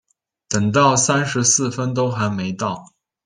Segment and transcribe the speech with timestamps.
[0.49, 2.87] 等到三十四分都还没到